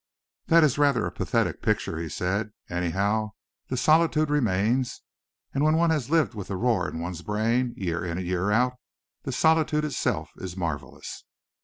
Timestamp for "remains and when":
4.31-5.77